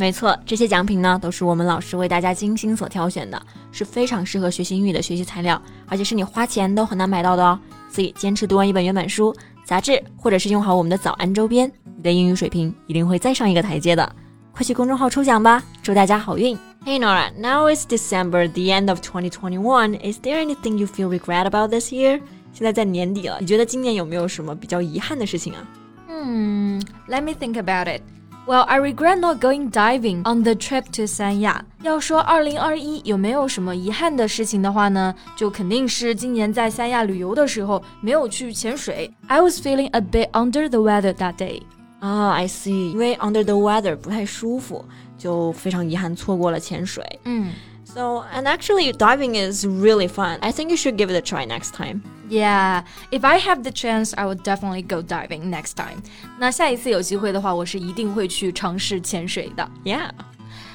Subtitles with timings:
[0.00, 3.38] 没错，这些奖品呢都是我们老师为大家精心所挑选的，
[3.70, 7.60] 是非常适合学习英语的学习材料，而且是你花钱都很难买到的哦。
[7.90, 14.10] 所以坚持读完一本原版书、杂志，或者是用好我们的早安周边，你的英语水平一定会再上一个台阶的。
[14.52, 16.56] 快去公众号抽奖吧，祝大家好运
[16.86, 19.98] ！Hey Nora, now it's December, the end of 2021.
[20.00, 22.22] Is there anything you feel regret about this year?
[22.54, 25.68] 现在在年底了，你觉得今年有没有什么比较遗憾的事情啊？
[26.08, 28.00] 嗯，Let me think about it.
[28.47, 31.65] Well, I regret not going diving on the trip to 三亚。
[31.81, 39.11] 要说二零二一有没有什么遗憾的事情的话呢，就肯定是今年在三亚旅游的时候没有去潜水。
[39.27, 41.63] I was feeling a bit under the weather that day.
[41.99, 44.85] 啊、oh,，I see，因为 under the weather 不太舒服，
[45.17, 47.03] 就非常遗憾错过了潜水。
[47.23, 47.51] 嗯。
[47.89, 50.39] So, and actually, diving is really fun.
[50.41, 52.01] I think you should give it a try next time.
[52.27, 56.01] Yeah, if I have the chance, I would definitely go diving next time.
[56.39, 59.69] 那下一次有机会的话，我是一定会去尝试潜水的。
[59.83, 60.09] Yeah.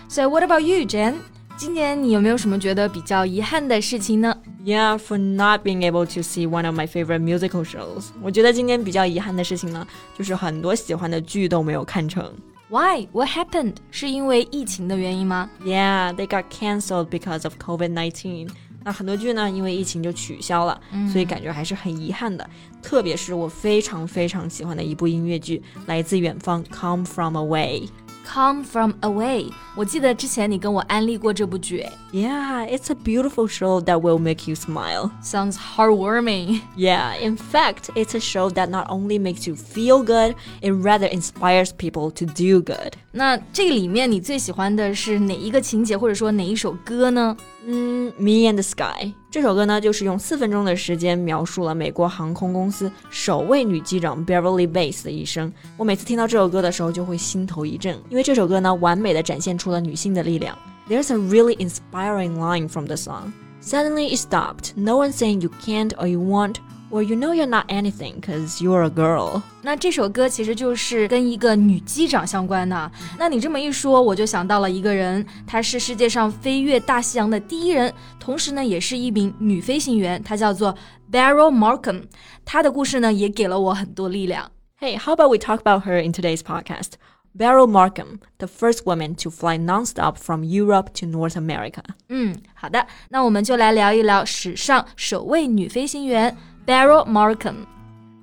[0.08, 1.16] So what about you, Jen?
[1.56, 4.34] 今年你有没有什么觉得比较遗憾的事情呢？
[4.64, 8.06] Yeah, for not being able to see one of my favorite musical shows.
[8.22, 9.86] 我觉得今年比较遗憾的事情呢，
[10.16, 12.32] 就是很多喜欢的剧都没有看成。
[12.67, 13.07] Why?
[13.11, 13.75] What happened?
[13.91, 18.49] 是因为疫情的原因吗？Yeah, they got cancelled because of COVID-19.
[18.83, 22.47] 那很多剧呢，因为疫情就取消了，嗯、所以感觉还是很遗憾的。
[22.81, 27.87] 特别是我非常非常喜欢的一部音乐剧，来自远方《Come From Away》。
[28.32, 31.84] Come from away，我记得之前你跟我安利过这部剧。
[32.12, 35.10] Yeah, it's a beautiful show that will make you smile.
[35.20, 36.60] Sounds heartwarming.
[36.76, 41.08] Yeah, in fact, it's a show that not only makes you feel good, it rather
[41.08, 42.92] inspires people to do good.
[43.10, 47.36] 那这里面你最喜欢的是哪一个情节，或者说哪一首歌呢？
[47.65, 55.51] "Me and the Sky》这首歌呢，就是用四分钟的时间描述了美国航空公司首位女机长 Beverley Bass 的一生。
[55.75, 60.57] 我每次听到这首歌的时候，就会心头一震，因为这首歌呢，完美的展现出了女性的力量。
[60.87, 63.31] There's a really inspiring line from the song.
[63.61, 64.73] Suddenly it stopped.
[64.75, 66.57] No one saying you can't or you won't
[66.90, 69.42] Well, you know you're not anything because you're a girl.
[69.62, 72.90] 那这首歌其实就是跟一个女机长相关的。
[73.16, 80.74] 那你这么一说，我就想到了一个人，她是世界上飞越大西洋的第一人，同时呢，也是一名女飞行员，她叫做
[81.12, 82.02] Beryl Markham。
[82.44, 84.50] 她的故事呢，也给了我很多力量。
[84.80, 86.94] Hey, how about we talk about her in today's podcast?
[87.32, 91.84] Beryl Markham, the first woman to fly nonstop from Europe to North America.
[92.08, 96.36] 嗯，好的，那我们就来聊一聊史上首位女飞行员。
[96.65, 97.57] Beryl Markham。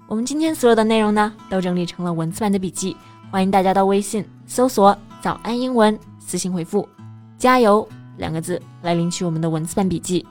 [0.09, 2.97] 我们今天所有的内容呢，都整理成了文字版的笔记，
[3.31, 6.89] 欢迎大家到微信搜索“早安英文”，私信回复
[7.39, 7.89] “加油”
[8.19, 10.27] 两个字来领取我们的文字版笔记。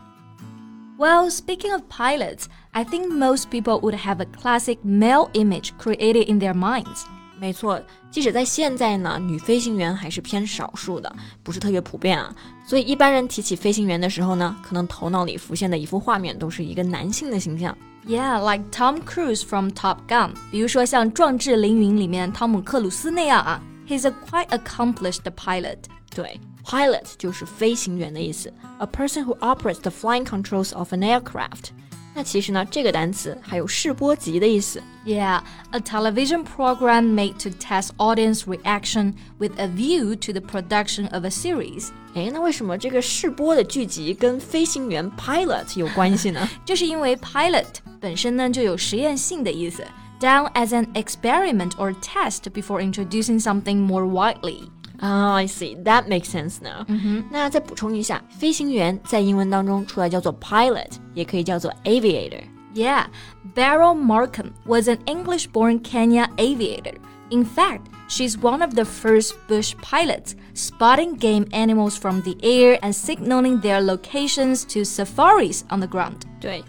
[0.98, 6.30] Well, speaking of pilots, I think most people would have a classic male image created
[6.30, 7.06] in their minds.
[7.41, 12.35] 没错，即使在现在呢，女飞行员还是偏少数的，不是特别普遍啊。
[12.67, 17.77] 所以一般人提起飞行员的时候呢，可能头脑里浮现的一幅画面都是一个男性的形象。
[18.07, 20.31] Yeah, like Tom Cruise from Top Gun。
[20.51, 25.79] 比如说像《壮志凌云》里面汤姆克鲁斯那样啊，He's a quite accomplished pilot。
[26.15, 31.71] 对，pilot 就是飞行员的意思，a person who operates the flying controls of an aircraft。
[32.15, 34.83] 那其实呢，这个单词还有试播集的意思。
[35.05, 41.25] Yeah, a television program made to test audience reaction with a view to the production of
[41.25, 41.89] a series.
[42.15, 46.49] 哎，那为什么这个试播的剧集跟飞行员 pilot 有关系呢？
[46.65, 47.67] 这是因为 pilot
[48.01, 49.85] 本身呢就有实验性的意思，
[50.19, 54.63] done as an experiment or test before introducing something more widely.
[55.01, 55.77] Oh, I see.
[55.85, 56.85] That makes sense now.
[56.89, 63.07] 嗯哼，那再补充一下，飞行员在英文当中除了叫做 pilot，也可以叫做 aviator。Yeah,
[63.55, 66.95] Beryl Markham was an English-born Kenya aviator.
[67.31, 72.79] In fact, she's one of the first bush pilots, spotting game animals from the air
[72.81, 76.21] and signaling their locations to safaris on the ground.
[76.41, 76.63] 对。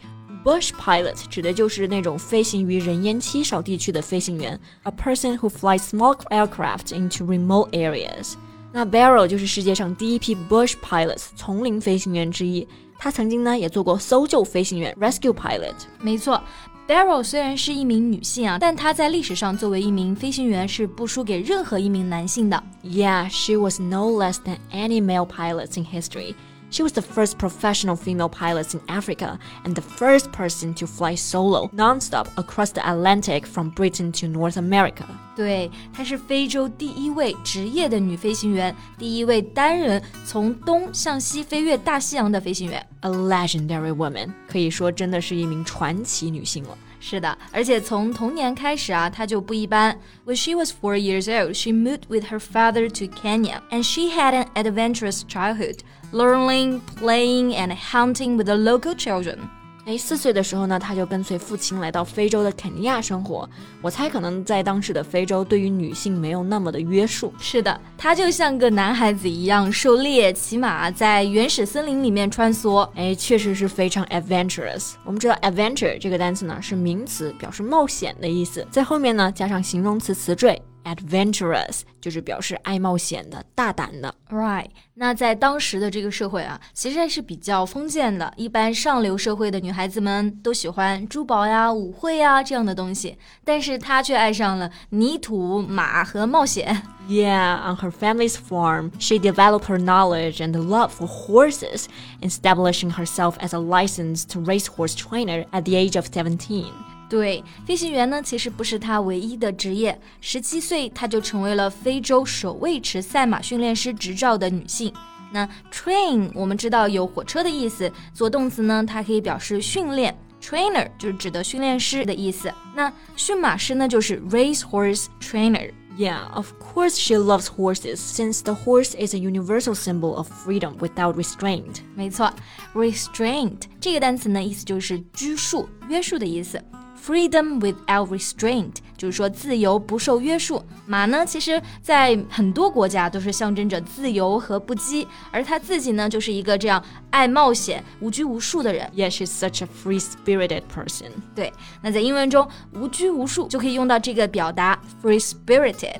[0.44, 8.35] Bush pilot 指的就是那种飞行于人烟稀少地区的飞行员，a person who flies small aircraft into remote areas。
[8.73, 12.67] 那 Beryl 就是世界上第一批 Bush pilots 丛林飞行员之一，
[12.99, 15.75] 他曾经呢也做过搜救飞行员 rescue pilot。
[16.00, 16.43] 没错。
[16.89, 22.61] Beryl 虽然是一名女性啊，但她在历史上作为一名飞行员是不输给任何一名男性的。
[22.83, 26.35] Yeah, she was no less than any male pilots in history.
[26.71, 31.15] She was the first professional female pilot in Africa and the first person to fly
[31.15, 35.06] solo nonstop across the Atlantic from Britain to North America.
[35.33, 42.86] 对，她是非洲第一位职业的女飞行员，第一位单人从东向西飞越大西洋的飞行员。
[43.00, 46.77] A legendary woman，可以说真的是一名传奇女性了。
[47.01, 50.00] 是的，而且从童年开始啊，她就不一般。
[50.25, 54.33] When she was four years old, she moved with her father to Kenya, and she had
[54.33, 55.80] an adventurous childhood,
[56.12, 59.50] learning, playing, and hunting with the local children.
[59.84, 63.49] 哎，四岁的时候呢，他就跟随父亲来到非洲的肯尼亚生活。
[63.81, 67.34] 我猜可能在当时的非洲，对于女性没有那么的约束。
[67.40, 72.88] 是的，他就像个男孩子一样狩猎、骑马，在原始森林里面穿梭。
[72.94, 74.93] 哎，确实是非常 adventurous。
[75.05, 80.62] 我们知道 adventure 这个单词呢是名词，表示冒险的意思，在后面呢加上形容词词缀。
[80.83, 84.15] Adventurous 就是表示爱冒险的、大胆的。
[84.30, 88.33] Right，那在当时的这个社会啊，其实还是比较封建的。
[88.38, 96.81] 一般上流社会的女孩子们都喜欢珠宝呀、舞会呀这样的东西，但是她却爱上了泥土、马和冒险。
[97.09, 101.86] Yeah, on her family's farm, she developed her knowledge and love for horses,
[102.21, 106.71] establishing herself as a licensed racehorse trainer at the age of seventeen.
[107.12, 110.00] 对，飞行员呢，其实不是他唯一的职业。
[110.23, 114.91] 十七岁，他就成为了非洲首位持赛马训练师执照的女性。
[115.31, 120.19] 那 train 我们知道有火车的意思，做动词呢，它可以表示训练。
[120.41, 122.50] trainer 就是指的训练师的意思。
[122.75, 125.70] 那驯马师呢，就是 race horse trainer。
[125.99, 131.23] Yeah, of course she loves horses since the horse is a universal symbol of freedom without
[131.23, 131.81] restraint.
[131.94, 132.32] 没错
[132.73, 136.58] ，restraint 这个单词呢，意思就是拘束、约束的意思。
[137.04, 140.62] Freedom without restraint，就是说自由不受约束。
[140.87, 148.88] 马呢，其实在很多国家都是象征着自由和不羁，而他自己呢，就是一个这样爱冒险、无拘无束的人。
[148.94, 151.10] Yeah, she's such a free-spirited person.
[151.34, 151.52] 对，
[151.82, 155.96] 那在英文中，无拘无束就可以用到这个表达 free-spirited。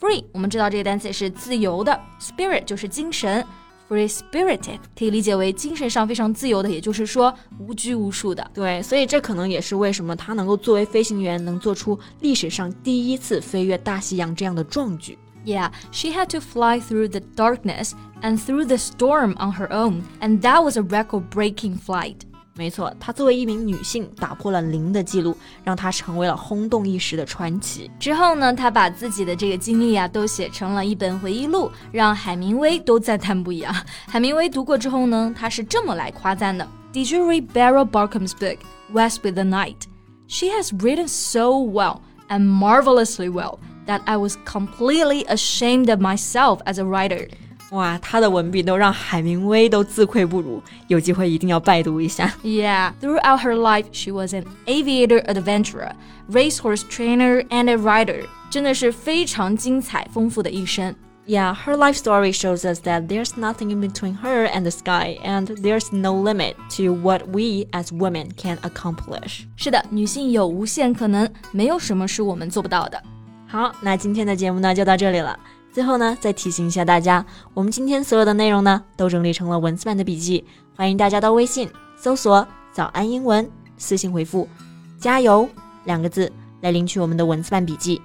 [0.00, 3.44] Free，我们知道这个单词是自由的，spirit 就是精神。
[3.93, 8.51] Free spirited 可以理解为精神上非常自由的，也就是说无拘无束的。
[8.53, 15.17] 对，所以这可能也是为什么他能够作为飞行员，能做出历史上第一次飞越大西洋这样的壮举。
[15.43, 20.39] Yeah, she had to fly through the darkness and through the storm on her own, and
[20.41, 22.17] that was a record-breaking flight.
[22.56, 27.90] 没错，她作为一名女性，打破了零的记录，让她成为了轰动一时的传奇。
[27.98, 33.84] 之后呢，她把自己的这个经历啊，都写成了一本回忆录，让海明威都赞叹不已啊。
[34.06, 38.58] 海明威读过之后呢，他是这么来夸赞的：Did you read Beryl Barkham's book
[38.92, 39.82] West with the Night?
[40.28, 46.60] She has written so well and marvelously well that I was completely ashamed of myself
[46.64, 47.28] as a writer.
[47.73, 52.33] 哇，他的文笔都让海明威都自愧不如，有机会一定要拜读一下。
[52.43, 55.91] Yeah, throughout her life, she was an aviator adventurer,
[56.31, 58.25] racehorse trainer, and a writer.
[58.49, 60.95] 真的是非常精彩丰富的一生。
[61.27, 65.45] Yeah, her life story shows us that there's nothing in between her and the sky, and
[65.61, 69.41] there's no limit to what we as women can accomplish.
[69.55, 72.99] 是的，女性有无限可能，没有什么是我们做不到的。
[73.45, 75.37] 好，那今天的节目呢就到这里了。
[75.74, 80.44] 最后呢，再提醒一下大家，我们今天所有的内容呢，都整理成了文字版的笔记，
[80.76, 84.48] 欢迎大家到微信搜索“早安英文”，私信回复
[85.00, 85.48] “加油”
[85.84, 88.00] 两个字来领取我们的文字版笔记。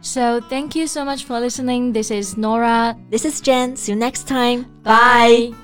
[0.00, 1.92] So thank you so much for listening.
[1.92, 2.96] This is Nora.
[3.10, 3.76] This is Jen.
[3.76, 4.64] See you next time.
[4.82, 5.63] Bye.